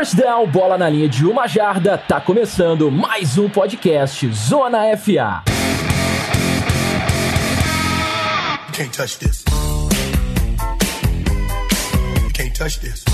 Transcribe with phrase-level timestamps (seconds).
[0.00, 5.42] First down, bola na linha de uma jarda, tá começando mais um podcast Zona FA.
[8.72, 9.44] Can't touch this.
[12.32, 13.09] Can't touch this.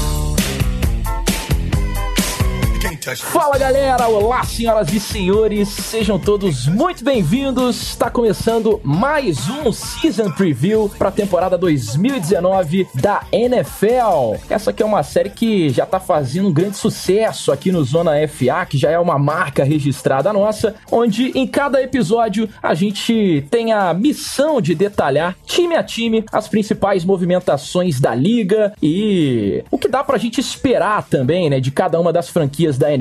[3.15, 7.81] Fala galera, olá senhoras e senhores, sejam todos muito bem-vindos.
[7.81, 14.35] Está começando mais um Season Preview para a temporada 2019 da NFL.
[14.51, 18.15] Essa aqui é uma série que já está fazendo um grande sucesso aqui no Zona
[18.27, 23.73] FA, que já é uma marca registrada nossa, onde em cada episódio a gente tem
[23.73, 29.87] a missão de detalhar time a time as principais movimentações da liga e o que
[29.87, 32.96] dá para a gente esperar também, né, de cada uma das franquias da NFL,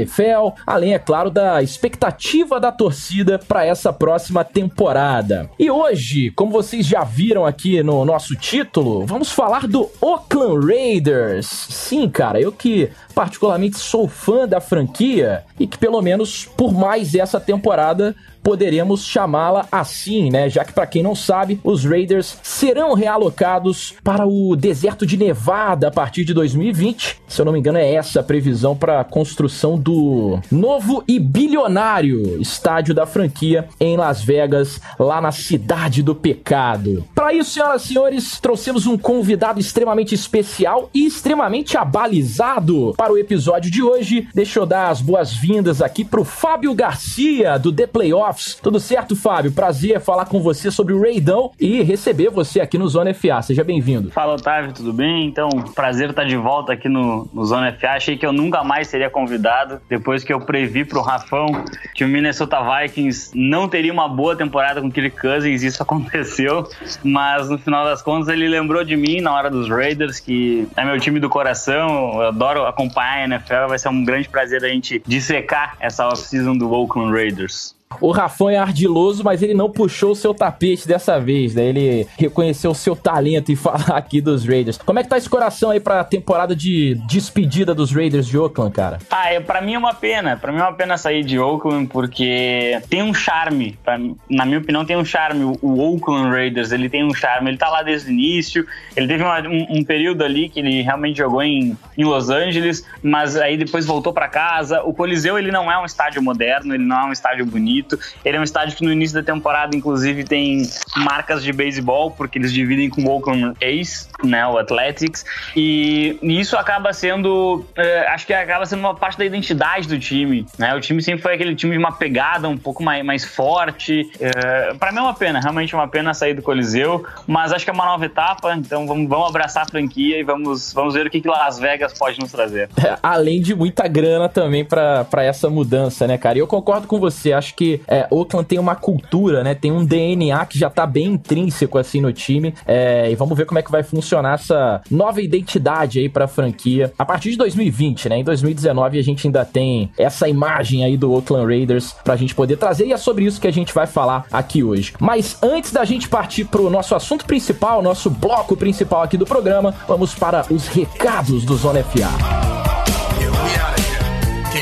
[0.65, 5.49] além, é claro, da expectativa da torcida para essa próxima temporada.
[5.57, 11.47] E hoje, como vocês já viram aqui no nosso título, vamos falar do Oakland Raiders.
[11.47, 17.15] Sim, cara, eu que particularmente sou fã da franquia e que pelo menos por mais
[17.15, 18.13] essa temporada
[18.45, 20.47] poderemos chamá-la assim, né?
[20.47, 25.87] Já que para quem não sabe, os Raiders serão realocados para o deserto de Nevada
[25.87, 27.21] a partir de 2020.
[27.27, 31.19] Se eu não me engano, é essa a previsão para a construção do novo e
[31.19, 37.03] bilionário estádio da franquia em Las Vegas, lá na cidade do pecado.
[37.15, 43.19] Para isso, senhoras e senhores, trouxemos um convidado extremamente especial e extremamente abalizado para o
[43.19, 44.27] episódio de hoje.
[44.33, 48.55] Deixa eu dar as boas-vindas aqui pro Fábio Garcia do The Playoff playoffs.
[48.55, 49.51] Tudo certo, Fábio?
[49.51, 53.41] Prazer falar com você sobre o Raidão e receber você aqui no Zona FA.
[53.41, 54.11] Seja bem-vindo.
[54.11, 55.25] Fala, Otávio, tudo bem?
[55.25, 57.91] Então, prazer estar de volta aqui no, no Zona FA.
[57.91, 61.47] Achei que eu nunca mais seria convidado, depois que eu previ pro Rafão
[61.93, 66.67] que o Minnesota Vikings não teria uma boa temporada com Kirk Cousins, isso aconteceu,
[67.03, 70.83] mas no final das contas ele lembrou de mim na hora dos Raiders, que é
[70.83, 74.69] meu time do coração, eu adoro acompanhar a NFL, vai ser um grande prazer a
[74.69, 77.75] gente dissecar essa off-season do Oakland Raiders.
[78.01, 81.65] O Rafão é ardiloso, mas ele não puxou o seu tapete dessa vez, né?
[81.65, 84.77] Ele reconheceu o seu talento em falar aqui dos Raiders.
[84.77, 88.73] Como é que tá esse coração aí pra temporada de despedida dos Raiders de Oakland,
[88.73, 88.99] cara?
[89.09, 90.37] Ah, é, pra mim é uma pena.
[90.37, 93.77] Pra mim é uma pena sair de Oakland, porque tem um charme.
[93.83, 93.97] Pra,
[94.29, 95.57] na minha opinião, tem um charme.
[95.61, 97.49] O, Oakland Raiders, ele tem um charme.
[97.49, 98.65] Ele tá lá desde o início.
[98.95, 102.85] Ele teve uma, um, um, período ali que ele realmente jogou em, em Los Angeles,
[103.03, 104.81] mas aí depois voltou para casa.
[104.83, 107.99] O Coliseu, ele não é um estádio moderno, ele não é um estádio bonito bonito.
[108.23, 110.63] Ele é um estádio que no início da temporada, inclusive, tem
[110.97, 115.23] marcas de beisebol, porque eles dividem com o Oakland Ace, né, o Athletics,
[115.55, 120.45] e isso acaba sendo, uh, acho que acaba sendo uma parte da identidade do time,
[120.57, 120.73] né?
[120.73, 124.09] O time sempre foi aquele time de uma pegada um pouco mais, mais forte.
[124.15, 127.63] Uh, para mim é uma pena, realmente é uma pena sair do Coliseu, mas acho
[127.63, 131.05] que é uma nova etapa, então vamos, vamos abraçar a franquia e vamos, vamos ver
[131.05, 132.69] o que, que Las Vegas pode nos trazer.
[132.83, 136.37] É, além de muita grana também para essa mudança, né, cara?
[136.37, 139.55] E eu concordo com você, acho que que é, Oakland tem uma cultura, né?
[139.55, 142.53] Tem um DNA que já tá bem intrínseco assim no time.
[142.65, 146.93] É, e vamos ver como é que vai funcionar essa nova identidade aí pra franquia
[146.97, 148.17] a partir de 2020, né?
[148.19, 152.57] Em 2019 a gente ainda tem essa imagem aí do Oakland Raiders pra gente poder
[152.57, 154.93] trazer e é sobre isso que a gente vai falar aqui hoje.
[154.99, 159.73] Mas antes da gente partir pro nosso assunto principal, nosso bloco principal aqui do programa,
[159.87, 161.95] vamos para os recados do Zona FA.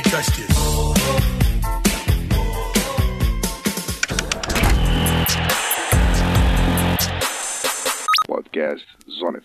[0.03, 0.52] Yeah,
[8.53, 8.85] podcast
[9.19, 9.39] Zona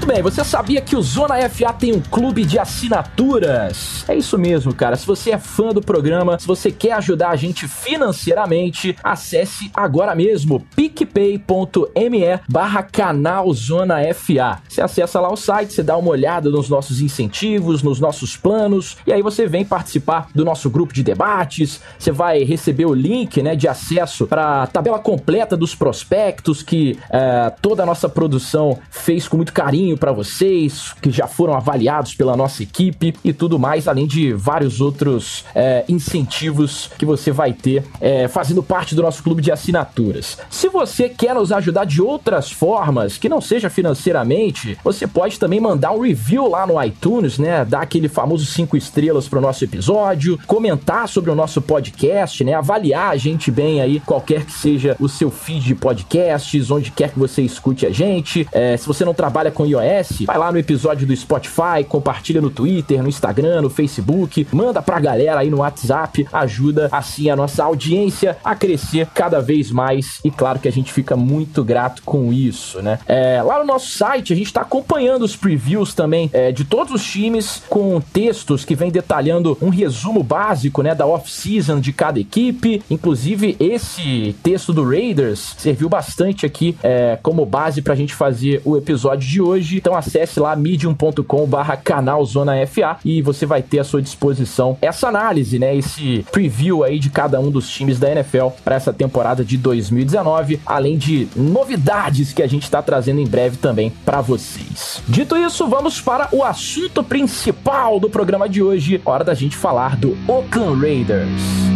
[0.00, 0.10] FA.
[0.10, 4.04] bem, você sabia que o Zona FA tem um clube de assinaturas?
[4.08, 4.96] É isso mesmo, cara.
[4.96, 10.12] Se você é fã do programa, se você quer ajudar a gente financeiramente, acesse agora
[10.16, 14.60] mesmo picpay.me barra canal Zona FA.
[14.68, 18.96] Você acessa lá o site, você dá uma olhada nos nossos incentivos, nos nossos planos,
[19.06, 23.40] e aí você vem participar do nosso grupo de debates, você vai receber o link
[23.42, 28.76] né, de acesso para a tabela completa dos prospectos que é, toda a nossa produção
[28.90, 33.58] fez com muito carinho para vocês, que já foram avaliados pela nossa equipe e tudo
[33.58, 39.02] mais, além de vários outros é, incentivos que você vai ter é, fazendo parte do
[39.02, 40.38] nosso clube de assinaturas.
[40.50, 45.60] Se você quer nos ajudar de outras formas, que não seja financeiramente, você pode também
[45.60, 47.64] mandar um review lá no iTunes, né?
[47.64, 52.54] Dar aquele famoso cinco estrelas para o nosso episódio, comentar sobre o nosso podcast, né?
[52.54, 57.10] Avaliar a gente bem aí, qualquer que seja o seu feed de podcasts, onde quer
[57.10, 58.46] que você escute a gente.
[58.52, 62.40] É, se você não trabalha com iOS, iOS, vai lá no episódio do Spotify, compartilha
[62.40, 67.36] no Twitter, no Instagram, no Facebook, manda pra galera aí no WhatsApp, ajuda assim a
[67.36, 72.02] nossa audiência a crescer cada vez mais e claro que a gente fica muito grato
[72.04, 72.98] com isso, né?
[73.06, 76.92] É, lá no nosso site a gente tá acompanhando os previews também é, de todos
[76.92, 82.20] os times com textos que vem detalhando um resumo básico, né, da off-season de cada
[82.20, 82.82] equipe.
[82.90, 88.76] Inclusive esse texto do Raiders serviu bastante aqui é, como base pra gente fazer o
[88.76, 89.69] episódio de hoje.
[89.76, 95.08] Então acesse lá medium.com/barra canal Zona FA e você vai ter à sua disposição essa
[95.08, 99.44] análise, né, esse preview aí de cada um dos times da NFL para essa temporada
[99.44, 105.02] de 2019, além de novidades que a gente está trazendo em breve também para vocês.
[105.08, 109.00] Dito isso, vamos para o assunto principal do programa de hoje.
[109.04, 111.69] Hora da gente falar do Oakland Raiders.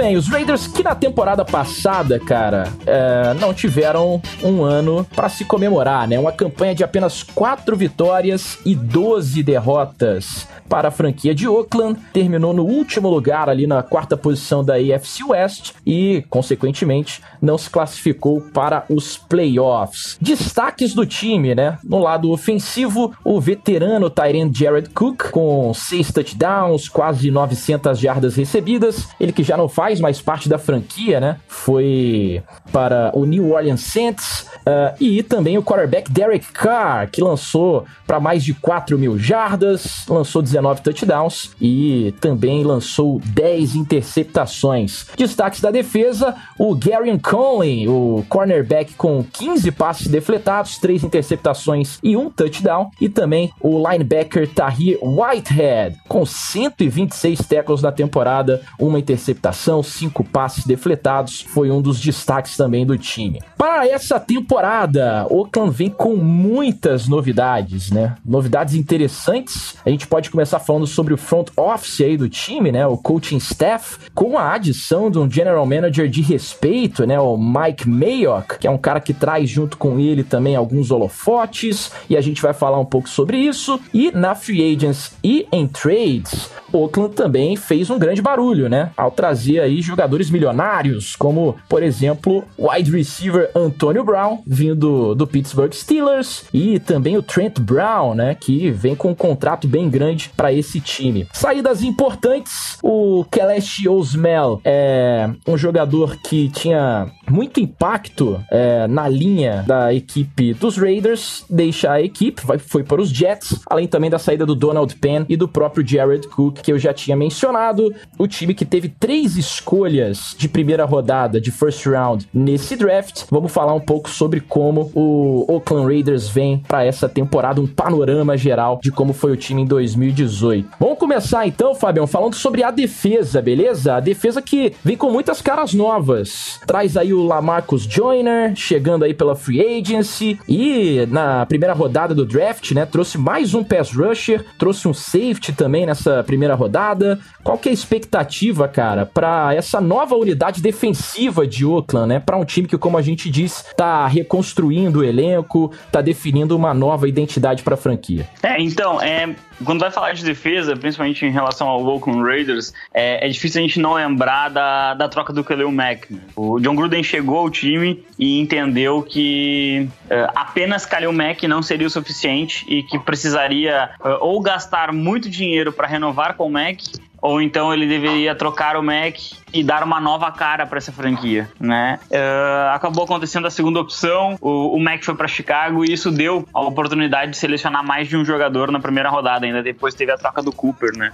[0.00, 5.44] Bem, os Raiders que na temporada passada, cara, é, não tiveram um ano para se
[5.44, 6.18] comemorar, né?
[6.18, 12.54] Uma campanha de apenas quatro vitórias e 12 derrotas para a franquia de Oakland, terminou
[12.54, 18.40] no último lugar ali na quarta posição da AFC West e, consequentemente, não se classificou
[18.40, 20.16] para os playoffs.
[20.20, 21.76] Destaques do time, né?
[21.82, 29.08] No lado ofensivo, o veterano Tyrant Jared Cook com seis touchdowns, quase 900 jardas recebidas.
[29.18, 31.38] Ele que já não faz mais parte da franquia, né?
[31.48, 37.84] Foi para o New Orleans Saints uh, e também o quarterback Derek Carr, que lançou
[38.06, 45.06] para mais de 4 mil jardas, lançou 19 19 touchdowns e também lançou 10 interceptações.
[45.16, 52.16] Destaques da defesa: o Gary Conley, o cornerback com 15 passes defletados, 3 interceptações e
[52.16, 59.82] um touchdown, e também o linebacker Tahir Whitehead, com 126 tackles na temporada, uma interceptação,
[59.82, 63.40] 5 passes defletados, foi um dos destaques também do time.
[63.56, 68.16] Para essa temporada, Oakland vem com muitas novidades, né?
[68.24, 69.76] Novidades interessantes.
[69.84, 72.84] A gente pode começar começar falando sobre o front office aí do time, né?
[72.84, 77.20] O coaching staff, com a adição de um general manager de respeito, né?
[77.20, 81.92] O Mike Mayock, que é um cara que traz junto com ele também alguns holofotes,
[82.08, 83.78] e a gente vai falar um pouco sobre isso.
[83.94, 88.90] E na free agents e em trades, Oakland também fez um grande barulho, né?
[88.96, 95.72] Ao trazer aí jogadores milionários, como, por exemplo, wide receiver Antonio Brown, vindo do Pittsburgh
[95.72, 98.34] Steelers, e também o Trent Brown, né?
[98.34, 101.26] Que vem com um contrato bem grande para esse time.
[101.32, 109.64] Saídas importantes: o Kelechi Osmel é um jogador que tinha muito impacto é, na linha
[109.66, 114.18] da equipe dos Raiders, deixa a equipe, vai, foi para os Jets, além também da
[114.18, 117.94] saída do Donald Penn e do próprio Jared Cook, que eu já tinha mencionado.
[118.18, 123.24] O time que teve três escolhas de primeira rodada, de first round, nesse draft.
[123.30, 128.36] Vamos falar um pouco sobre como o Oakland Raiders vem para essa temporada, um panorama
[128.36, 130.20] geral de como foi o time em 2018.
[130.20, 130.68] 2018.
[130.78, 133.96] Vamos começar então, Fabião, falando sobre a defesa, beleza?
[133.96, 136.60] A defesa que vem com muitas caras novas.
[136.66, 142.24] Traz aí o Lamarcus Joyner, chegando aí pela free agency e na primeira rodada do
[142.24, 147.18] draft, né, trouxe mais um pass rusher, trouxe um safety também nessa primeira rodada.
[147.42, 152.20] Qual que é a expectativa, cara, para essa nova unidade defensiva de Oakland, né?
[152.20, 156.74] Para um time que, como a gente diz, tá reconstruindo o elenco, tá definindo uma
[156.74, 158.28] nova identidade para a franquia.
[158.42, 163.26] É, então, é, quando vai falar de defesa, principalmente em relação ao Oakland Raiders, é,
[163.26, 166.12] é difícil a gente não lembrar da, da troca do Khalil Mack.
[166.12, 166.20] Né?
[166.36, 171.86] O John Gruden chegou ao time e entendeu que é, apenas Khalil Mack não seria
[171.86, 176.84] o suficiente e que precisaria é, ou gastar muito dinheiro para renovar com o Mack
[177.20, 179.16] ou então ele deveria trocar o Mac
[179.52, 181.98] e dar uma nova cara para essa franquia, né?
[182.10, 186.46] Uh, acabou acontecendo a segunda opção, o, o Mac foi para Chicago e isso deu
[186.52, 190.18] a oportunidade de selecionar mais de um jogador na primeira rodada, ainda depois teve a
[190.18, 191.12] troca do Cooper, né?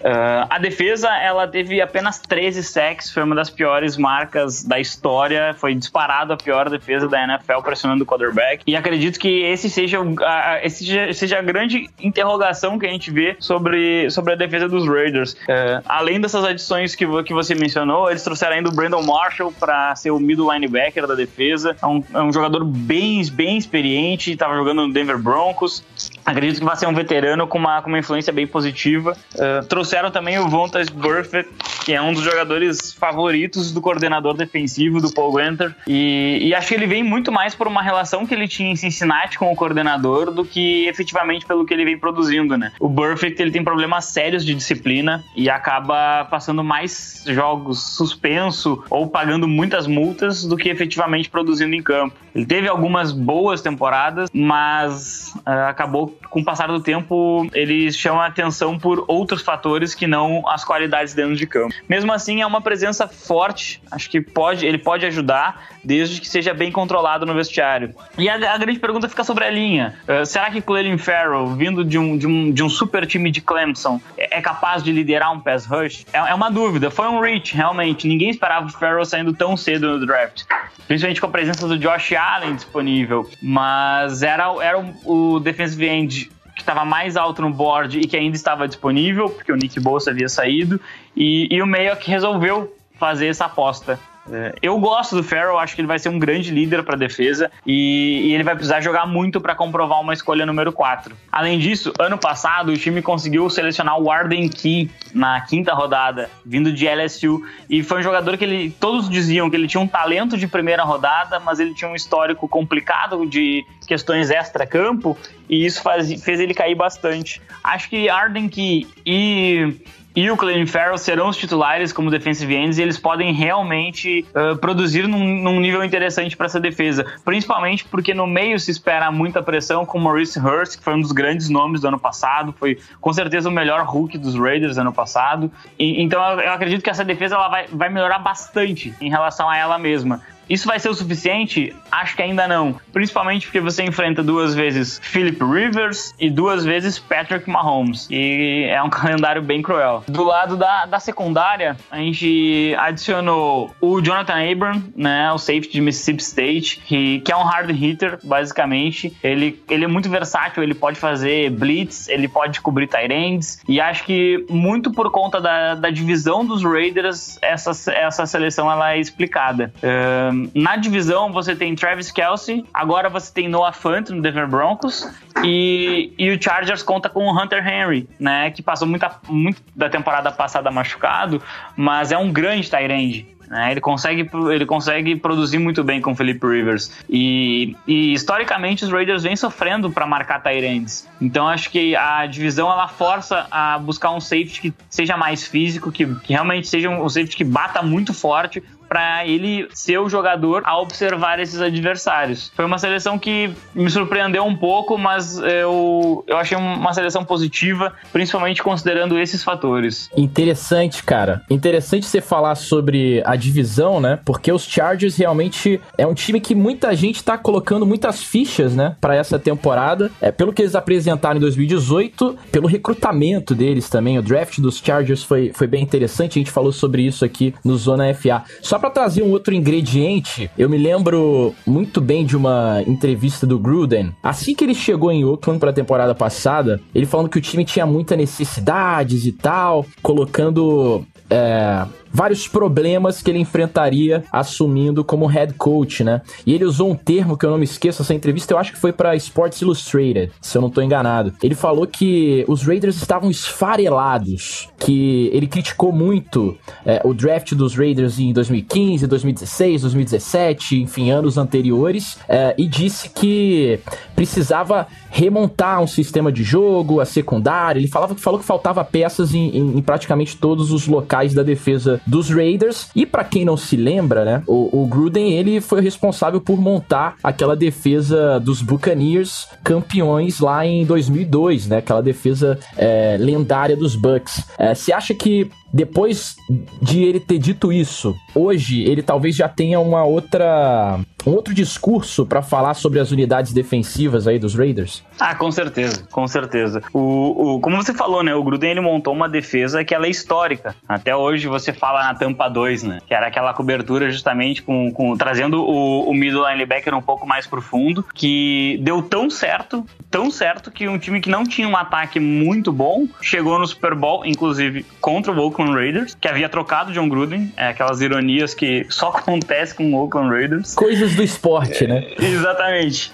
[0.00, 5.54] Uh, a defesa, ela teve apenas 13 sacks, foi uma das piores marcas da história,
[5.54, 10.00] foi disparado a pior defesa da NFL pressionando o quarterback, e acredito que esse seja,
[10.00, 10.16] uh,
[10.62, 15.32] esse seja a grande interrogação que a gente vê sobre, sobre a defesa dos Raiders.
[15.32, 17.71] Uh, além dessas adições que, que você mencionou,
[18.08, 22.04] eles trouxeram ainda o Brandon Marshall para ser o middle linebacker da defesa, é um,
[22.12, 25.82] é um jogador bem, bem experiente, estava jogando no Denver Broncos,
[26.24, 29.16] Acredito que vai ser um veterano com uma, com uma influência bem positiva.
[29.34, 31.50] Uh, trouxeram também o Vontas Burfict,
[31.84, 35.74] que é um dos jogadores favoritos do coordenador defensivo do Paul Winter.
[35.86, 38.76] E, e, acho que ele vem muito mais por uma relação que ele tinha em
[38.76, 42.72] Cincinnati com o coordenador do que efetivamente pelo que ele vem produzindo, né?
[42.78, 49.08] O Burfict ele tem problemas sérios de disciplina e acaba passando mais jogos suspenso ou
[49.08, 52.14] pagando muitas multas do que efetivamente produzindo em campo.
[52.34, 58.26] Ele teve algumas boas temporadas, mas uh, acabou com o passar do tempo ele chama
[58.26, 61.74] atenção por outros fatores que não as qualidades dentro de campo.
[61.88, 63.82] Mesmo assim, é uma presença forte.
[63.90, 67.94] Acho que pode, ele pode ajudar, desde que seja bem controlado no vestiário.
[68.16, 69.94] E a, a grande pergunta fica sobre a linha.
[70.08, 73.40] Uh, será que Clelin Farrell, vindo de um, de, um, de um super time de
[73.40, 76.06] Clemson, é, é capaz de liderar um pass rush?
[76.12, 76.90] É, é, uma dúvida.
[76.90, 78.06] Foi um reach, realmente.
[78.06, 80.44] Ninguém esperava o Farrell saindo tão cedo no draft.
[80.86, 83.28] Principalmente com a presença do Josh Allen disponível.
[83.40, 88.16] Mas era, era o, o defensive end que estava mais alto no board e que
[88.16, 90.80] ainda estava disponível, porque o Nick Bolsa havia saído,
[91.16, 93.98] e, e o Mayock resolveu fazer essa aposta.
[94.30, 96.98] É, eu gosto do Farrell, acho que ele vai ser um grande líder para a
[96.98, 101.16] defesa e, e, ele vai precisar jogar muito para comprovar uma escolha número 4.
[101.30, 106.72] Além disso, ano passado o time conseguiu selecionar o Arden Key na quinta rodada, vindo
[106.72, 110.36] de LSU, e foi um jogador que ele todos diziam que ele tinha um talento
[110.36, 116.22] de primeira rodada, mas ele tinha um histórico complicado de questões extra-campo e isso faz,
[116.22, 117.42] fez ele cair bastante.
[117.62, 119.74] Acho que Arden Key e
[120.14, 124.56] e o Clelin Farrell serão os titulares como defensive ends e eles podem realmente uh,
[124.56, 127.04] produzir num, num, nível interessante para essa defesa.
[127.24, 131.12] Principalmente porque no meio se espera muita pressão com Maurice Hurst, que foi um dos
[131.12, 135.50] grandes nomes do ano passado, foi com certeza o melhor Hulk dos Raiders ano passado.
[135.78, 139.48] E, então eu, eu acredito que essa defesa ela vai, vai melhorar bastante em relação
[139.48, 140.20] a ela mesma.
[140.52, 141.74] Isso vai ser o suficiente?
[141.90, 142.78] Acho que ainda não.
[142.92, 148.06] Principalmente porque você enfrenta duas vezes Philip Rivers e duas vezes Patrick Mahomes.
[148.10, 150.04] E é um calendário bem cruel.
[150.06, 155.32] Do lado da, da secundária, a gente adicionou o Jonathan Abram, né?
[155.32, 159.16] O safety de Mississippi State, que, que é um hard hitter, basicamente.
[159.24, 163.58] Ele, ele é muito versátil, ele pode fazer blitz, ele pode cobrir tight ends.
[163.66, 168.92] E acho que muito por conta da, da divisão dos Raiders, essa, essa seleção ela
[168.92, 169.72] é explicada.
[169.78, 175.08] Uh, na divisão você tem Travis Kelsey, agora você tem Noah Fant no Denver Broncos
[175.44, 179.88] e, e o Chargers conta com o Hunter Henry, né, que passou muita, muito da
[179.88, 181.42] temporada passada machucado,
[181.76, 183.32] mas é um grande tight.
[183.52, 183.70] Né?
[183.70, 186.90] Ele, consegue, ele consegue produzir muito bem com o Felipe Rivers.
[187.08, 191.06] E, e historicamente os Raiders vêm sofrendo para marcar Tyrands.
[191.20, 195.92] Então acho que a divisão ela força a buscar um safety que seja mais físico,
[195.92, 200.60] que, que realmente seja um safety que bata muito forte para ele ser o jogador
[200.66, 202.52] a observar esses adversários.
[202.54, 207.94] Foi uma seleção que me surpreendeu um pouco, mas eu, eu achei uma seleção positiva,
[208.12, 210.10] principalmente considerando esses fatores.
[210.14, 211.40] Interessante, cara.
[211.48, 214.18] Interessante você falar sobre a divisão, né?
[214.26, 218.94] Porque os Chargers realmente é um time que muita gente tá colocando muitas fichas, né,
[219.00, 220.10] para essa temporada.
[220.20, 224.18] É pelo que eles apresentaram em 2018, pelo recrutamento deles também.
[224.18, 226.38] O draft dos Chargers foi, foi bem interessante.
[226.38, 228.44] A gente falou sobre isso aqui no Zona FA.
[228.60, 233.56] Só para trazer um outro ingrediente, eu me lembro muito bem de uma entrevista do
[233.56, 234.12] Gruden.
[234.20, 237.64] Assim que ele chegou em Oakland para a temporada passada, ele falando que o time
[237.64, 245.54] tinha muitas necessidades e tal, colocando é, vários problemas que ele enfrentaria assumindo como head
[245.54, 246.20] coach, né?
[246.46, 248.78] E ele usou um termo que eu não me esqueço essa entrevista, eu acho que
[248.78, 251.32] foi para Sports Illustrated, se eu não tô enganado.
[251.42, 257.74] Ele falou que os Raiders estavam esfarelados, que ele criticou muito é, o draft dos
[257.74, 263.80] Raiders em 2015, 2016, 2017, enfim, anos anteriores, é, e disse que
[264.14, 267.78] precisava remontar um sistema de jogo, a secundária.
[267.78, 272.00] Ele falava falou que faltava peças em, em, em praticamente todos os locais da defesa
[272.06, 272.88] dos Raiders.
[272.94, 277.16] E para quem não se lembra, né, o, o, Gruden ele foi responsável por montar
[277.22, 281.78] aquela defesa dos Buccaneers campeões lá em 2002, né?
[281.78, 284.44] Aquela defesa é, lendária dos Bucks.
[284.58, 286.36] É, você acha que depois
[286.82, 291.00] de ele ter dito isso, hoje ele talvez já tenha uma outra
[291.30, 295.04] um outro discurso para falar sobre as unidades defensivas aí dos Raiders?
[295.18, 296.82] Ah, com certeza, com certeza.
[296.92, 298.34] O, o, como você falou, né?
[298.34, 300.74] O Gruden ele montou uma defesa que ela é histórica.
[300.88, 302.98] Até hoje você fala na tampa 2, né?
[303.06, 307.46] Que era aquela cobertura justamente com, com trazendo o, o middle linebacker um pouco mais
[307.46, 312.18] profundo, que deu tão certo, tão certo que um time que não tinha um ataque
[312.18, 317.08] muito bom chegou no Super Bowl, inclusive contra o Oakland Raiders, que havia trocado John
[317.08, 320.74] Gruden, é, aquelas ironias que só acontece com o Oakland Raiders.
[320.74, 322.06] Coisas do esporte, né?
[322.18, 323.12] Exatamente.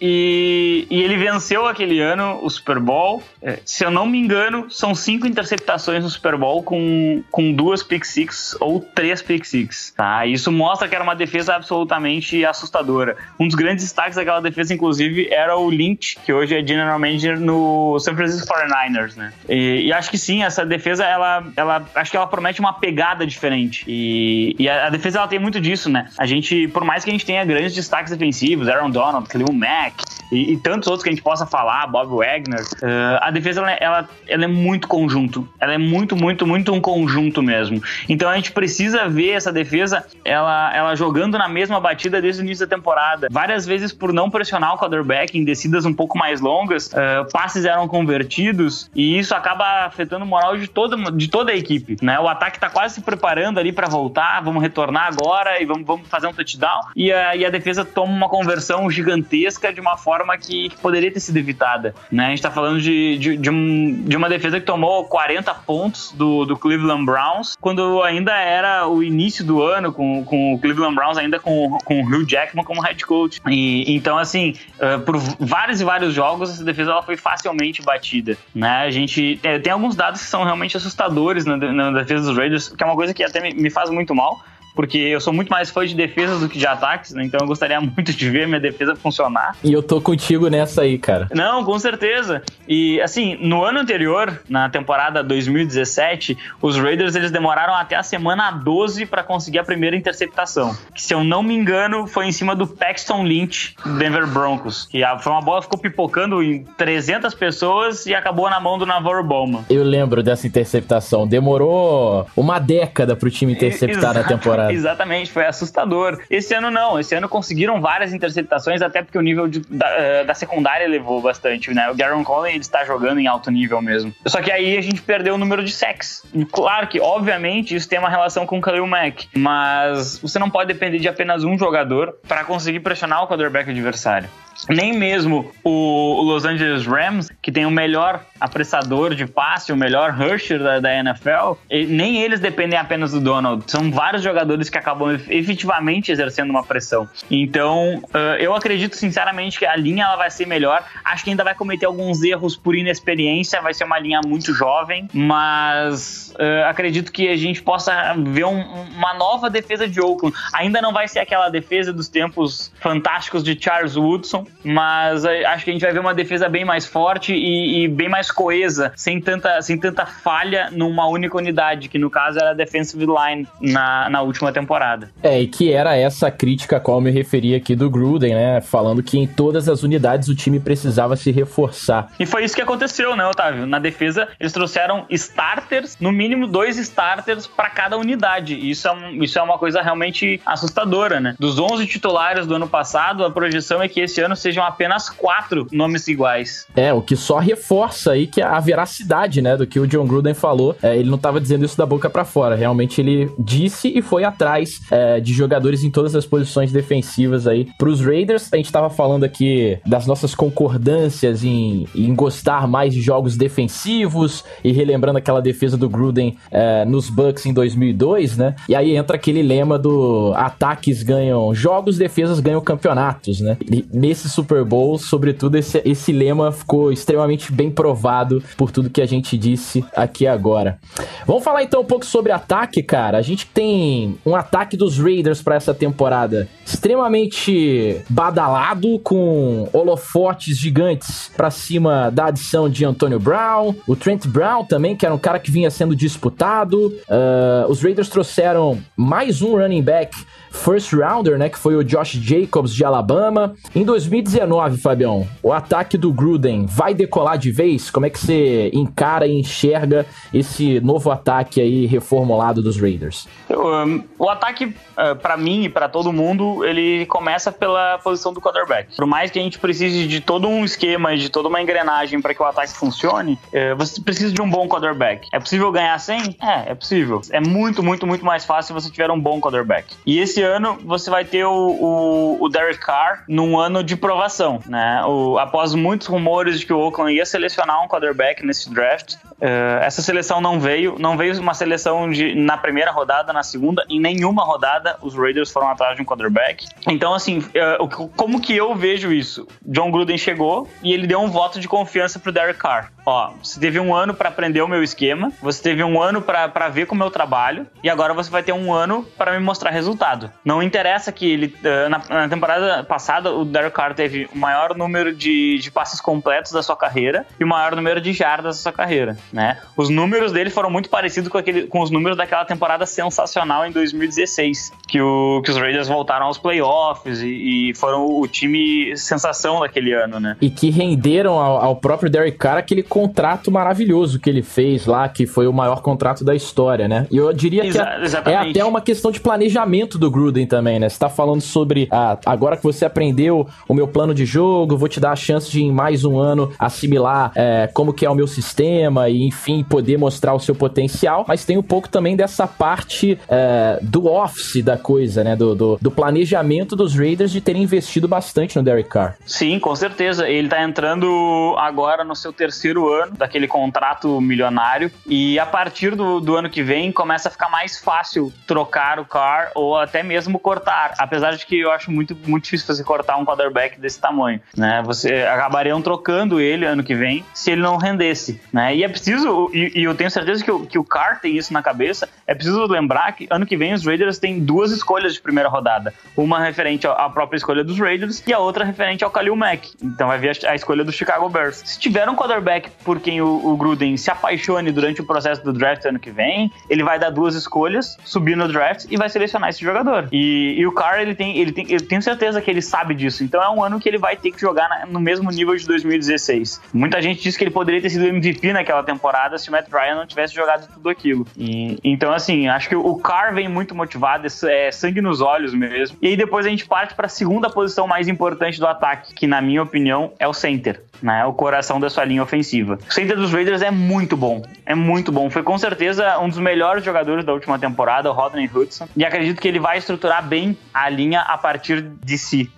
[0.00, 3.22] E, e, ele venceu aquele ano o Super Bowl.
[3.42, 7.82] É, se eu não me engano, são cinco interceptações no Super Bowl com, com duas
[7.82, 9.92] pick six ou três pick six.
[9.96, 10.26] Tá?
[10.26, 13.16] Isso mostra que era uma defesa absolutamente assustadora.
[13.38, 17.38] Um dos grandes destaques daquela defesa, inclusive, era o Lynch, que hoje é general manager
[17.38, 19.32] no San Francisco 49ers, né?
[19.48, 23.26] E, e acho que sim, essa defesa, ela, ela acho que ela promete uma pegada
[23.26, 23.84] diferente.
[23.86, 26.08] E, e a, a, defesa ela tem muito disso, né?
[26.18, 30.04] A gente, por mais que a gente tenha grandes destaques defensivos, Aaron Donald, Khalil Mack
[30.30, 33.72] e, e tantos outros que a gente possa falar, Bob Wagner, uh, a defesa ela,
[33.72, 35.48] ela, ela, é muito conjunto.
[35.60, 37.82] Ela é muito, muito, muito um conjunto mesmo.
[38.08, 42.44] Então a gente precisa ver essa defesa ela, ela jogando na mesma batida desde o
[42.44, 43.28] início da temporada.
[43.30, 47.64] Várias vezes por não pressionar o quarterback em descidas um pouco mais longas, uh, passes
[47.64, 51.96] eram convertidos e isso acaba afetando o moral de toda, de toda a equipe.
[52.02, 52.18] Né?
[52.18, 56.08] O ataque está quase se preparando ali para voltar, vamos retornar agora e vamos, vamos
[56.08, 56.80] fazer um touchdown.
[56.96, 61.12] E a, e a defesa toma uma conversão gigantesca de uma forma que, que poderia
[61.12, 61.94] ter sido evitada.
[62.10, 62.26] Né?
[62.26, 66.12] A gente está falando de, de, de, um, de, uma defesa que tomou 40 pontos
[66.12, 70.94] do, do Cleveland Browns, quando ainda era o início do ano, com, com o Cleveland
[70.94, 73.40] Browns ainda com, com o Hugh Jackman como head coach.
[73.46, 78.36] E, então, assim, uh, por vários e vários jogos, essa defesa ela foi facilmente batida.
[78.54, 78.78] Né?
[78.78, 82.68] A gente tem, tem alguns dados que são realmente assustadores na, na defesa dos Raiders,
[82.68, 84.40] que é uma coisa que até me, me faz muito mal
[84.76, 87.24] porque eu sou muito mais fã de defesas do que de ataques, né?
[87.24, 89.56] Então eu gostaria muito de ver minha defesa funcionar.
[89.64, 91.28] E eu tô contigo nessa aí, cara.
[91.34, 92.42] Não, com certeza.
[92.68, 98.50] E assim, no ano anterior, na temporada 2017, os Raiders eles demoraram até a semana
[98.50, 100.76] 12 para conseguir a primeira interceptação.
[100.94, 104.86] Que se eu não me engano, foi em cima do Paxton Lynch do Denver Broncos.
[104.90, 108.84] Que foi uma bola que ficou pipocando em 300 pessoas e acabou na mão do
[108.84, 109.64] Navarro Bowman.
[109.70, 111.26] Eu lembro dessa interceptação.
[111.26, 114.65] Demorou uma década pro time interceptar na temporada.
[114.72, 116.20] Exatamente, foi assustador.
[116.30, 120.24] Esse ano não, esse ano conseguiram várias interceptações, até porque o nível de, da, eh,
[120.24, 121.90] da, secundária elevou bastante, né?
[121.90, 124.12] O Garon Conley ele está jogando em alto nível mesmo.
[124.26, 126.22] Só que aí a gente perdeu o número de sacks.
[126.52, 130.72] Claro que, obviamente, isso tem uma relação com o Khalil Mack, mas você não pode
[130.72, 134.28] depender de apenas um jogador para conseguir pressionar o quarterback adversário
[134.68, 140.12] nem mesmo o, Los Angeles Rams, que tem o melhor apressador de passe, o melhor
[140.12, 141.52] rusher da, da NFL,
[141.88, 143.64] nem eles dependem apenas do Donald.
[143.66, 147.08] São vários jogadores que acabam efetivamente exercendo uma pressão.
[147.30, 150.84] Então, uh, eu acredito sinceramente que a linha ela vai ser melhor.
[151.04, 155.08] Acho que ainda vai cometer alguns erros por inexperiência, vai ser uma linha muito jovem,
[155.12, 158.60] mas uh, acredito que a gente possa ver um,
[158.96, 160.36] uma nova defesa de Oakland.
[160.52, 165.70] Ainda não vai ser aquela defesa dos tempos fantásticos de Charles Woodson, mas acho que
[165.70, 169.20] a gente vai ver uma defesa bem mais forte e, e, bem mais coesa, sem
[169.20, 174.08] tanta, sem tanta falha numa única unidade, que no caso era a defensive line na,
[174.10, 175.10] na última temporada.
[175.22, 178.60] É, e que era essa crítica a qual eu me referi aqui do Gruden, né?
[178.60, 182.10] Falando que em todas as unidades o time precisava se reforçar.
[182.18, 183.66] E foi isso que aconteceu, né, Otávio?
[183.66, 188.54] Na defesa, eles trouxeram starters, no mínimo dois starters para cada unidade.
[188.54, 191.34] Isso é, um, isso é uma coisa realmente assustadora, né?
[191.38, 195.66] Dos 11 titulares do ano passado, a projeção é que esse ano sejam apenas quatro
[195.72, 196.66] nomes iguais.
[196.74, 200.34] É, o que só reforça aí que a veracidade, né, do que o John Gruden
[200.34, 200.76] falou.
[200.82, 202.54] É, ele não estava dizendo isso da boca para fora.
[202.54, 207.66] Realmente ele disse e foi atrás é, de jogadores em todas as posições defensivas aí
[207.78, 208.52] pros Raiders.
[208.52, 214.44] A gente estava falando aqui das nossas concordâncias em, em gostar mais de jogos defensivos
[214.62, 218.54] e relembrando aquela defesa do Gruden é, nos Bucks em 2002, né?
[218.68, 223.56] E aí entra aquele lema do ataques ganham jogos, defesas ganham campeonatos, né?
[223.70, 228.90] E nesse esse Super Bowl, sobretudo esse, esse lema ficou extremamente bem provado por tudo
[228.90, 230.78] que a gente disse aqui agora.
[231.26, 233.18] Vamos falar então um pouco sobre ataque, cara.
[233.18, 241.30] A gente tem um ataque dos Raiders para essa temporada extremamente badalado, com holofotes gigantes
[241.36, 245.38] para cima da adição de Antonio Brown, o Trent Brown também, que era um cara
[245.38, 246.86] que vinha sendo disputado.
[247.08, 250.16] Uh, os Raiders trouxeram mais um running back
[250.56, 253.54] first rounder, né, que foi o Josh Jacobs de Alabama.
[253.74, 257.90] Em 2019, Fabião, o ataque do Gruden vai decolar de vez?
[257.90, 263.28] Como é que você encara e enxerga esse novo ataque aí reformulado dos Raiders?
[263.50, 268.40] Um, o ataque, uh, para mim e para todo mundo, ele começa pela posição do
[268.40, 268.94] quarterback.
[268.94, 272.34] Por mais que a gente precise de todo um esquema, de toda uma engrenagem para
[272.34, 275.28] que o ataque funcione, uh, você precisa de um bom quarterback.
[275.32, 276.36] É possível ganhar sem?
[276.40, 277.20] É, é possível.
[277.30, 279.94] É muito, muito, muito mais fácil se você tiver um bom quarterback.
[280.04, 284.60] E esse ano você vai ter o, o, o Derek Carr num ano de provação,
[284.66, 285.04] né?
[285.04, 289.82] O, após muitos rumores de que o Oakland ia selecionar um quarterback nesse draft, Uh,
[289.82, 294.00] essa seleção não veio, não veio uma seleção de, na primeira rodada, na segunda, em
[294.00, 296.66] nenhuma rodada os Raiders foram atrás de um quarterback.
[296.88, 299.46] Então, assim, uh, como que eu vejo isso?
[299.62, 302.95] John Gruden chegou e ele deu um voto de confiança pro Derek Carr.
[303.06, 306.68] Ó, você teve um ano para aprender o meu esquema, você teve um ano para
[306.68, 310.28] ver como eu trabalho, e agora você vai ter um ano para me mostrar resultado.
[310.44, 314.76] Não interessa que ele, uh, na, na, temporada passada, o Derek Carr teve o maior
[314.76, 318.62] número de, de passes completos da sua carreira e o maior número de jardas da
[318.62, 319.58] sua carreira, né?
[319.76, 323.70] Os números dele foram muito parecidos com, aquele, com os números daquela temporada sensacional em
[323.70, 329.60] 2016, que, o, que os Raiders voltaram aos playoffs e, e foram o time sensação
[329.60, 330.36] daquele ano, né?
[330.40, 335.06] E que renderam ao, ao próprio Derek Carr aquele contrato maravilhoso que ele fez lá,
[335.06, 337.06] que foi o maior contrato da história, né?
[337.10, 340.78] E eu diria que Exa é, é até uma questão de planejamento do Gruden também,
[340.78, 340.88] né?
[340.88, 344.88] Você tá falando sobre ah, agora que você aprendeu o meu plano de jogo, vou
[344.88, 348.14] te dar a chance de em mais um ano assimilar é, como que é o
[348.14, 352.46] meu sistema e enfim poder mostrar o seu potencial, mas tem um pouco também dessa
[352.46, 355.36] parte é, do office da coisa, né?
[355.36, 359.16] Do, do, do, planejamento dos Raiders de terem investido bastante no Derek Carr.
[359.26, 360.26] Sim, com certeza.
[360.26, 366.20] Ele tá entrando agora no seu terceiro ano daquele contrato milionário e a partir do,
[366.20, 370.38] do ano que vem começa a ficar mais fácil trocar o Carr ou até mesmo
[370.38, 374.40] cortar, apesar de que eu acho muito, muito difícil você cortar um quarterback desse tamanho,
[374.56, 374.82] né?
[374.84, 378.74] Você acabariam trocando ele ano que vem se ele não rendesse, né?
[378.74, 381.52] E é preciso, e, e eu tenho certeza que o, que o Carr tem isso
[381.52, 385.20] na cabeça, é preciso lembrar que ano que vem os Raiders têm duas escolhas de
[385.20, 389.36] primeira rodada, uma referente à própria escolha dos Raiders e a outra referente ao Khalil
[389.36, 389.74] Mack.
[389.82, 391.62] Então vai vir a, a escolha do Chicago Bears.
[391.64, 395.52] Se tiver um quarterback por quem o, o Gruden se apaixone durante o processo do
[395.52, 399.50] draft ano que vem, ele vai dar duas escolhas, subir no draft e vai selecionar
[399.50, 400.08] esse jogador.
[400.12, 403.24] E, e o Carr, ele tem, ele tem, eu tenho certeza que ele sabe disso.
[403.24, 405.66] Então é um ano que ele vai ter que jogar na, no mesmo nível de
[405.66, 406.60] 2016.
[406.72, 409.96] Muita gente diz que ele poderia ter sido MVP naquela temporada se o Matt Ryan
[409.96, 411.26] não tivesse jogado tudo aquilo.
[411.36, 415.54] E, então, assim, acho que o Carr vem muito motivado, é, é sangue nos olhos
[415.54, 415.96] mesmo.
[416.00, 419.26] E aí depois a gente parte para a segunda posição mais importante do ataque, que
[419.26, 421.24] na minha opinião é o center né?
[421.24, 422.65] O coração da sua linha ofensiva.
[422.74, 424.42] O center dos Raiders é muito bom.
[424.64, 425.30] É muito bom.
[425.30, 428.88] Foi com certeza um dos melhores jogadores da última temporada, o Rodney Hudson.
[428.96, 432.50] E acredito que ele vai estruturar bem a linha a partir de si.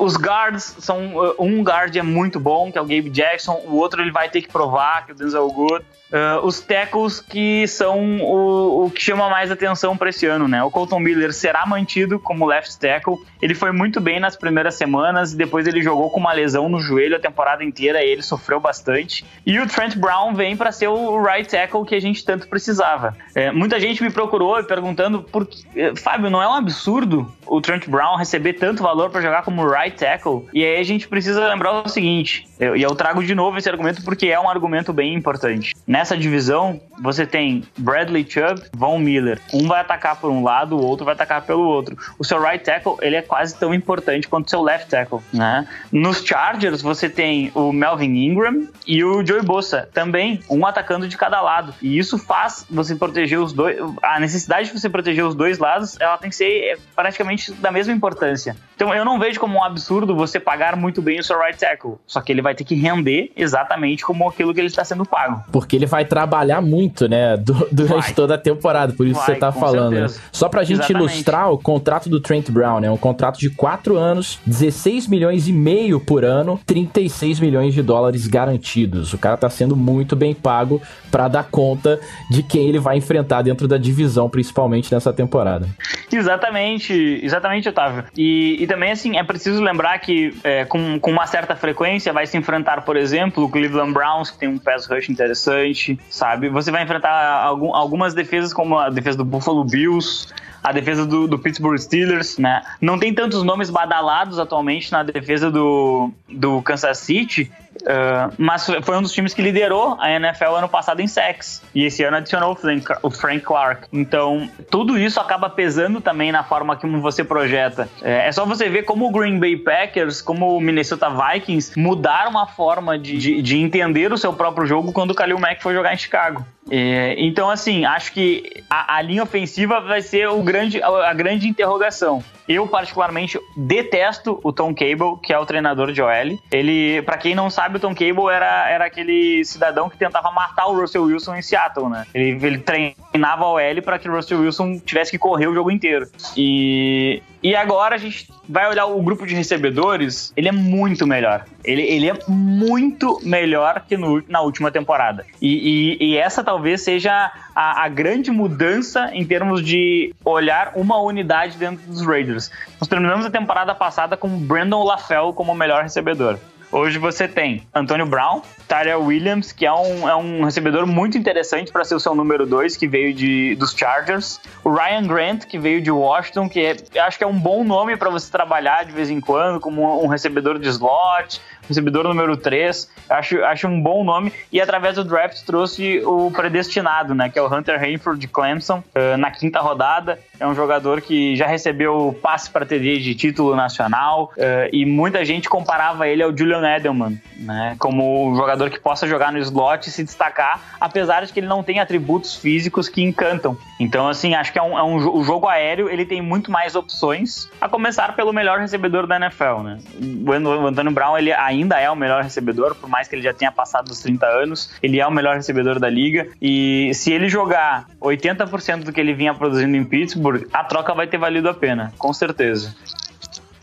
[0.00, 1.16] Os guards são.
[1.16, 3.62] Uh, um guard é muito bom, que é o Gabe Jackson.
[3.66, 5.84] O outro ele vai ter que provar, que é o Denzel Good.
[6.06, 10.62] Uh, os tackles que são o, o que chama mais atenção para esse ano, né?
[10.62, 13.16] O Colton Miller será mantido como left tackle.
[13.42, 16.78] Ele foi muito bem nas primeiras semanas e depois ele jogou com uma lesão no
[16.78, 19.24] joelho a temporada inteira e ele sofreu bastante.
[19.44, 23.16] E o Trent Brown vem para ser o right tackle que a gente tanto precisava.
[23.34, 27.60] É, muita gente me procurou perguntando por que, eh, Fábio, não é um absurdo o
[27.60, 30.46] Trent Brown receber tanto valor para jogar como right tackle?
[30.54, 33.68] E aí a gente precisa lembrar o seguinte, eu, e eu trago de novo esse
[33.68, 35.74] argumento porque é um argumento bem importante.
[35.86, 39.40] Nessa divisão, você tem Bradley Chubb, Von Miller.
[39.52, 41.96] Um vai atacar por um lado, o outro vai atacar pelo outro.
[42.16, 45.66] O seu right tackle, ele é quase tão importante quanto o seu left tackle, né?
[45.90, 51.16] Nos Chargers, você tem o Melvin Ingram e o Joey Bosa, também um atacando de
[51.16, 51.74] cada lado.
[51.82, 55.98] E isso faz você proteger os dois, a necessidade de você proteger os dois lados,
[56.00, 58.56] ela tem que ser praticamente da mesma importância.
[58.76, 61.94] Então eu não vejo como um absurdo você pagar muito bem o seu right tackle,
[62.06, 65.42] só que ele vai ter que render exatamente como aquilo que ele está sendo pago.
[65.50, 67.36] Porque ele vai trabalhar muito, né,
[67.72, 68.12] durante vai.
[68.12, 69.94] toda a temporada, por isso vai, você está falando.
[69.94, 70.06] Né?
[70.30, 71.12] Só pra gente exatamente.
[71.12, 75.52] ilustrar o contrato do Trent Brown, é um contrato de 4 anos, 16 milhões e
[75.52, 79.14] meio por ano, 36 milhões de dólares garantidos.
[79.14, 81.98] O cara tá sendo muito bem pago para dar conta
[82.30, 85.66] de quem ele vai enfrentar dentro da divisão, principalmente nessa temporada.
[86.12, 88.04] Exatamente, exatamente, Otávio.
[88.16, 92.26] E, e também, assim, é preciso lembrar que é, com, com uma certa frequência vai
[92.26, 96.48] se enfrentar, por exemplo, o Cleveland Browns, que tem um pass rush interessante, sabe?
[96.48, 97.12] Você vai enfrentar
[97.44, 100.34] algum, algumas defesas, como a defesa do Buffalo Bills,
[100.66, 102.60] a defesa do, do, Pittsburgh Steelers, né?
[102.80, 107.50] Não tem tantos nomes badalados atualmente na defesa do, do Kansas City,
[107.82, 111.62] Uh, mas foi um dos times que liderou a NFL ano passado em sacks.
[111.74, 112.58] E esse ano adicionou
[113.02, 113.86] o Frank, Clark.
[113.92, 117.88] Então, tudo isso acaba pesando também na forma como você projeta.
[118.02, 122.38] É, é, só você ver como o Green Bay Packers, como o Minnesota Vikings mudaram
[122.38, 125.74] a forma de, de, de entender o seu próprio jogo quando o Khalil Mack foi
[125.74, 126.44] jogar em Chicago.
[126.70, 131.14] É, então, assim, acho que a, a, linha ofensiva vai ser o grande, a, a
[131.14, 132.22] grande interrogação.
[132.48, 136.38] Eu, particularmente, detesto o Tom Cable, que é o treinador de OL.
[136.50, 140.66] Ele, para quem não sabe, o Tom Cable era, era aquele cidadão que tentava matar
[140.66, 142.06] o Russell Wilson em Seattle, né?
[142.14, 145.70] Ele, ele treinava a OL para que o Russell Wilson tivesse que correr o jogo
[145.70, 146.08] inteiro.
[146.36, 151.44] E, E agora a gente vai olhar o grupo de recebedores, ele é muito melhor.
[151.64, 155.24] Ele, ele é muito melhor que no, na última temporada.
[155.40, 161.00] E, e, e essa talvez seja a, a, grande mudança em termos de olhar uma
[161.00, 162.50] unidade dentro dos Raiders.
[162.80, 166.38] Nós terminamos a temporada passada com Brandon LaFell como o melhor recebedor.
[166.72, 171.70] Hoje você tem Antônio Brown, Tyler Williams, que é um, é um recebedor muito interessante
[171.70, 174.40] para ser o seu número 2, que veio de, dos Chargers.
[174.64, 177.96] O Ryan Grant, que veio de Washington, que é, acho que é um bom nome
[177.96, 182.90] para você trabalhar de vez em quando, como um recebedor de slot, recebedor número 3.
[183.08, 184.32] Acho, acho um bom nome.
[184.52, 187.28] E através do draft trouxe o predestinado, né?
[187.28, 190.18] Que é o Hunter Hayford de Clemson, uh, na quinta rodada.
[190.38, 194.32] É um jogador que já recebeu passe para TD de título nacional.
[194.36, 197.76] Uh, e muita gente comparava ele ao Julian Edelman, né?
[197.78, 201.46] Como um jogador que possa jogar no slot e se destacar, apesar de que ele
[201.46, 203.56] não tem atributos físicos que encantam.
[203.78, 206.74] Então, assim, acho que é um, é um o jogo aéreo, ele tem muito mais
[206.74, 209.78] opções, a começar pelo melhor recebedor da NFL, né?
[210.26, 213.32] O Antônio Brown, ele ainda ainda é o melhor recebedor, por mais que ele já
[213.32, 216.28] tenha passado dos 30 anos, ele é o melhor recebedor da liga.
[216.40, 221.06] E se ele jogar 80% do que ele vinha produzindo em Pittsburgh, a troca vai
[221.06, 222.74] ter valido a pena, com certeza.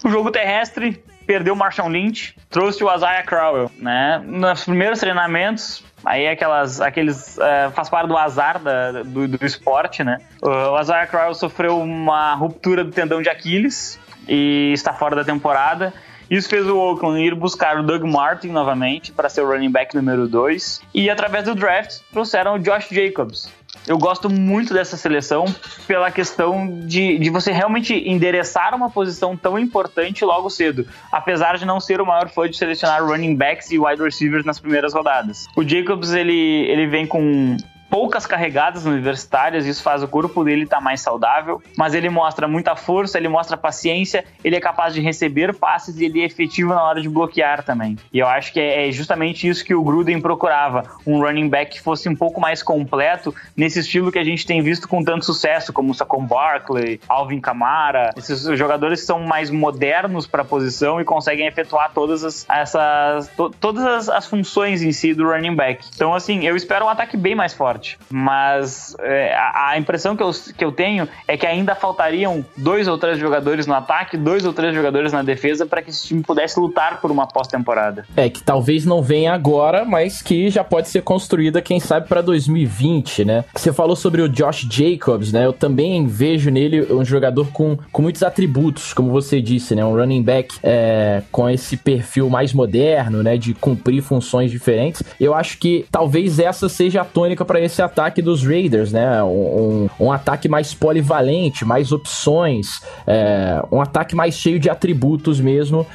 [0.04, 4.22] O jogo terrestre perdeu o Marshall Lynch, trouxe o Isaiah Crowell, né?
[4.26, 10.04] Nos primeiros treinamentos, aí aquelas, aqueles uh, faz parte do azar da, do, do esporte,
[10.04, 10.20] né?
[10.42, 15.94] O Isaiah Crowell sofreu uma ruptura do tendão de Aquiles e está fora da temporada.
[16.30, 19.96] Isso fez o Oakland ir buscar o Doug Martin novamente para ser o running back
[19.96, 20.82] número 2.
[20.94, 23.52] E através do draft trouxeram o Josh Jacobs.
[23.88, 25.46] Eu gosto muito dessa seleção
[25.88, 31.66] pela questão de, de você realmente endereçar uma posição tão importante logo cedo, apesar de
[31.66, 35.48] não ser o maior fã de selecionar running backs e wide receivers nas primeiras rodadas.
[35.56, 37.58] O Jacobs ele, ele vem com
[37.94, 42.48] poucas carregadas universitárias, isso faz o corpo dele estar tá mais saudável, mas ele mostra
[42.48, 46.74] muita força, ele mostra paciência, ele é capaz de receber passes e ele é efetivo
[46.74, 47.96] na hora de bloquear também.
[48.12, 51.74] E eu acho que é, é justamente isso que o Gruden procurava, um running back
[51.74, 55.24] que fosse um pouco mais completo nesse estilo que a gente tem visto com tanto
[55.24, 60.46] sucesso, como o Saquon Barkley, Alvin Kamara, esses jogadores que são mais modernos para a
[60.46, 65.30] posição e conseguem efetuar todas as, essas, to, todas as, as funções em si do
[65.30, 65.86] running back.
[65.94, 68.00] Então, assim, eu espero um ataque bem mais forte forte.
[68.10, 72.88] Mas é, a, a, impressão que eu, que eu tenho é que ainda faltariam dois
[72.88, 76.24] ou três jogadores no ataque, dois ou três jogadores na defesa para que esse time
[76.24, 78.06] pudesse lutar por uma pós-temporada.
[78.16, 82.22] É, que talvez não venha agora, mas que já pode ser construída, quem sabe, para
[82.22, 83.44] 2020, né?
[83.54, 85.46] Você falou sobre o Josh Jacobs, né?
[85.46, 89.84] Eu também vejo nele um jogador com, com muitos atributos, como você disse, né?
[89.84, 93.38] Um running back é, com esse perfil mais moderno, né?
[93.38, 95.04] De cumprir funções diferentes.
[95.20, 99.22] Eu acho que talvez essa seja a tônica para esse esse ataque dos Raiders, né?
[99.24, 105.40] Um, um, um ataque mais polivalente, mais opções, é, um ataque mais cheio de atributos
[105.40, 105.86] mesmo,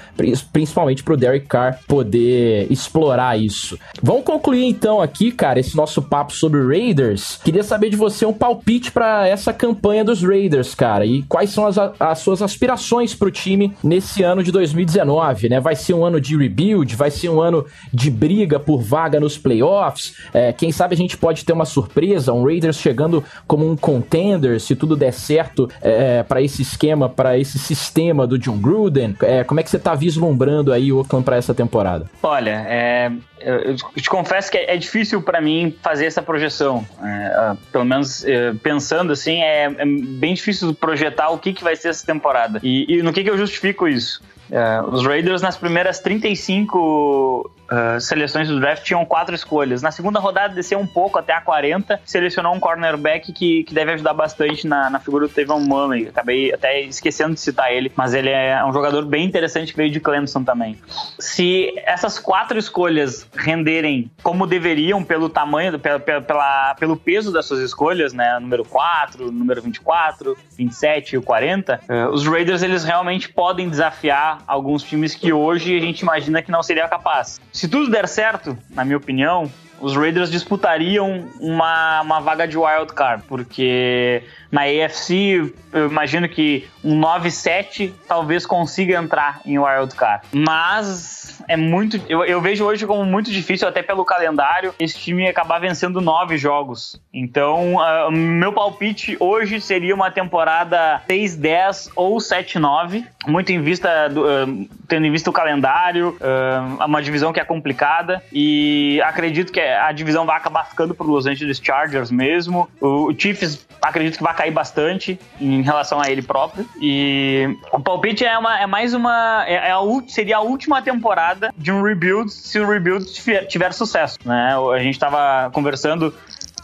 [0.53, 3.79] principalmente pro Derek Carr poder explorar isso.
[4.03, 7.39] Vamos concluir então aqui, cara, esse nosso papo sobre Raiders.
[7.45, 11.67] Queria saber de você um palpite para essa campanha dos Raiders, cara, e quais são
[11.67, 15.61] as, as suas aspirações pro time nesse ano de 2019, né?
[15.61, 19.39] Vai ser um ano de rebuild, vai ser um ano de briga por vaga nos
[19.39, 20.15] playoffs.
[20.35, 24.61] É, quem sabe a gente pode ter uma surpresa, um Raiders chegando como um contender,
[24.61, 29.17] se tudo der certo é, para esse esquema, para esse sistema do John Gruden.
[29.23, 32.07] É, como é que você tá vislumbrando aí o Oakland para essa temporada?
[32.23, 36.87] Olha, é, eu te confesso que é difícil para mim fazer essa projeção.
[37.03, 41.77] É, pelo menos é, pensando assim, é, é, bem difícil projetar o que, que vai
[41.77, 42.61] ser essa temporada.
[42.63, 44.23] E, e no que, que eu justifico isso?
[44.51, 49.83] É, os Raiders, nas primeiras 35 uh, seleções do draft tinham quatro escolhas.
[49.83, 53.93] Na segunda rodada desceu um pouco até a 40, selecionou um cornerback que, que deve
[53.93, 56.09] ajudar bastante na, na figura do Tevon Mumley.
[56.09, 59.91] Acabei até esquecendo de citar ele, mas ele é um jogador bem interessante que veio
[59.91, 60.79] de Clemson também.
[61.19, 67.61] Se essas quatro escolhas renderem como deveriam pelo tamanho, pela, pela, pelo peso das suas
[67.61, 68.39] escolhas, né?
[68.39, 74.38] Número 4, número 24, 27 e o 40, uh, os Raiders eles realmente podem desafiar
[74.47, 77.41] alguns times que hoje a gente imagina que não seria capaz.
[77.53, 82.93] Se tudo der certo, na minha opinião, os Raiders disputariam uma, uma vaga de wild
[82.93, 90.27] card, porque na AFC eu imagino que um 9-7 talvez consiga entrar em wild card.
[90.33, 92.01] Mas é muito.
[92.09, 96.37] Eu, eu vejo hoje como muito difícil, até pelo calendário, esse time acabar vencendo nove
[96.37, 97.01] jogos.
[97.13, 104.25] Então, uh, meu palpite hoje seria uma temporada 6-10 ou 7-9, muito em vista do,
[104.25, 109.61] uh, tendo em vista o calendário, uh, uma divisão que é complicada e acredito que
[109.61, 112.69] a divisão vai acabar ficando para Los Angeles Chargers mesmo.
[112.81, 118.25] O, Chiefs acredito que vai cair bastante em relação a ele próprio e o palpite
[118.25, 122.33] é, uma, é mais uma é, é a, seria a última temporada de um rebuild
[122.33, 124.55] se o rebuild tiver, tiver sucesso, né?
[124.75, 126.15] A gente estava conversando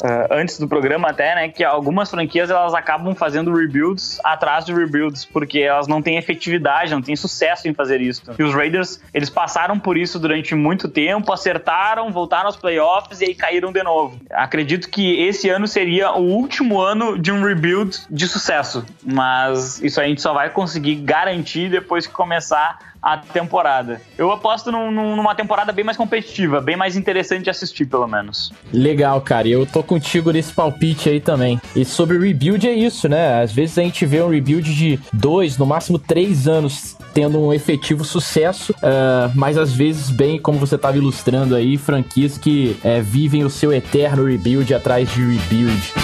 [0.03, 4.73] Uh, antes do programa até, né, que algumas franquias elas acabam fazendo rebuilds atrás de
[4.73, 8.23] rebuilds, porque elas não têm efetividade, não têm sucesso em fazer isso.
[8.39, 13.27] E os Raiders, eles passaram por isso durante muito tempo, acertaram, voltaram aos playoffs e
[13.27, 14.19] aí caíram de novo.
[14.31, 20.01] Acredito que esse ano seria o último ano de um rebuild de sucesso, mas isso
[20.01, 24.01] a gente só vai conseguir garantir depois que começar a temporada.
[24.17, 28.51] Eu aposto num, numa temporada bem mais competitiva, bem mais interessante de assistir, pelo menos.
[28.73, 29.47] Legal, cara.
[29.47, 31.61] Eu tô contigo nesse palpite aí também.
[31.77, 33.43] E sobre rebuild é isso, né?
[33.43, 37.53] Às vezes a gente vê um rebuild de dois, no máximo três anos tendo um
[37.53, 43.03] efetivo sucesso, uh, mas às vezes, bem como você estava ilustrando aí, franquias que uh,
[43.03, 46.04] vivem o seu eterno rebuild atrás de rebuild.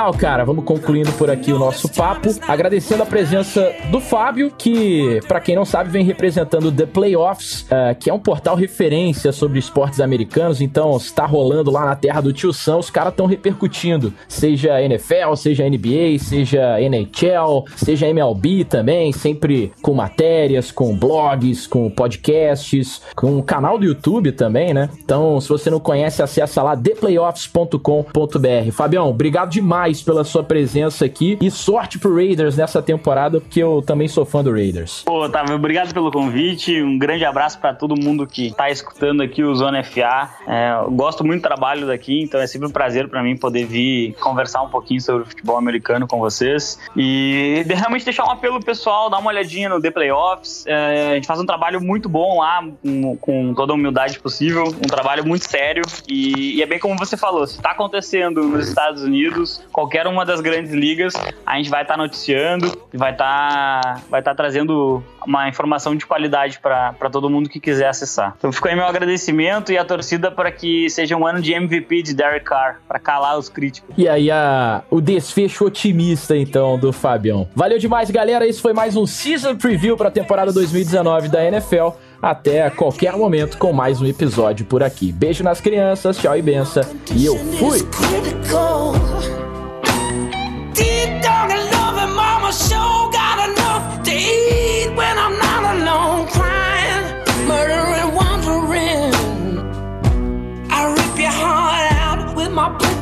[0.00, 0.44] Legal, cara.
[0.46, 2.30] Vamos concluindo por aqui o nosso papo.
[2.48, 7.94] Agradecendo a presença do Fábio, que, para quem não sabe, vem representando The Playoffs, uh,
[7.98, 10.62] que é um portal referência sobre esportes americanos.
[10.62, 14.14] Então, está rolando lá na terra do tio Sam, os caras estão repercutindo.
[14.26, 21.90] Seja NFL, seja NBA, seja NHL, seja MLB também, sempre com matérias, com blogs, com
[21.90, 24.88] podcasts, com um canal do YouTube também, né?
[25.04, 28.72] Então, se você não conhece, acessa lá theplayoffs.com.br.
[28.72, 33.60] Fabião, obrigado demais demais pela sua presença aqui e sorte pro Raiders nessa temporada, porque
[33.60, 35.02] eu também sou fã do Raiders.
[35.04, 36.80] Pô, Otávio, obrigado pelo convite.
[36.82, 40.30] Um grande abraço para todo mundo que tá escutando aqui o Zona FA.
[40.46, 44.14] É, gosto muito do trabalho daqui, então é sempre um prazer para mim poder vir
[44.20, 46.78] conversar um pouquinho sobre o futebol americano com vocês.
[46.96, 50.64] E realmente deixar um apelo pessoal, dar uma olhadinha no The Playoffs.
[50.66, 54.64] É, a gente faz um trabalho muito bom lá, com, com toda a humildade possível,
[54.64, 55.82] um trabalho muito sério.
[56.08, 60.26] E, e é bem como você falou, se está acontecendo nos Estados Unidos, qualquer uma
[60.26, 61.14] das grandes ligas,
[61.46, 65.96] a gente vai estar tá noticiando e vai estar tá, vai tá trazendo uma informação
[65.96, 68.34] de qualidade para todo mundo que quiser acessar.
[68.36, 72.02] Então fica aí meu agradecimento e a torcida para que seja um ano de MVP
[72.02, 73.90] de Derek Carr, para calar os críticos.
[73.96, 77.48] E aí a, o desfecho otimista então do Fabião.
[77.54, 78.46] Valeu demais, galera.
[78.46, 81.88] Esse foi mais um Season Preview para a temporada 2019 da NFL.
[82.20, 85.10] Até a qualquer momento com mais um episódio por aqui.
[85.10, 86.84] Beijo nas crianças, tchau e benção.
[87.14, 87.80] E eu fui!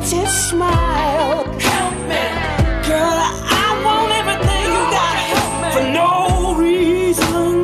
[0.08, 1.44] Pretty smile.
[1.58, 2.24] Help me,
[2.88, 3.18] girl.
[3.60, 5.18] I want everything you got
[5.74, 6.10] for no
[6.56, 7.54] reason.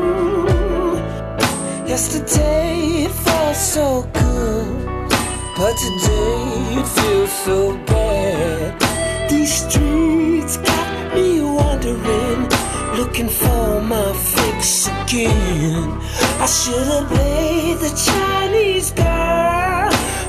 [1.86, 5.08] Yesterday it felt so good,
[5.56, 9.30] but today it feels so bad.
[9.30, 12.48] These streets got me wondering,
[12.96, 15.98] looking for my fix again.
[16.40, 19.43] I should have played the Chinese girl.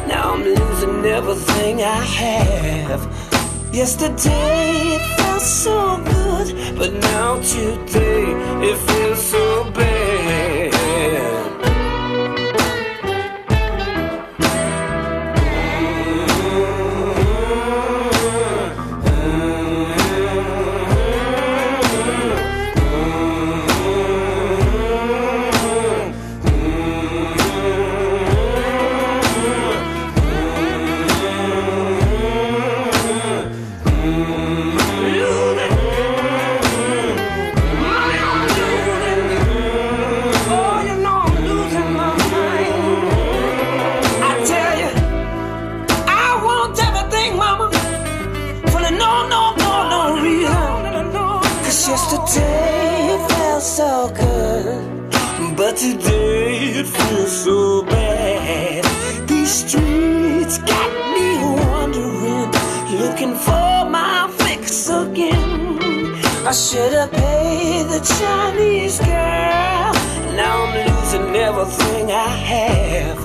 [0.07, 3.01] Now I'm losing everything I have.
[3.73, 8.25] Yesterday it felt so good, but now today
[8.69, 10.54] it feels so bad.
[66.47, 69.93] I should have paid the Chinese girl.
[70.35, 73.17] Now I'm losing everything I have.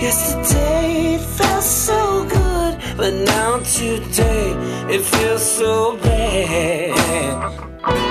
[0.00, 4.52] Yesterday it felt so good, but now today
[4.88, 8.07] it feels so bad.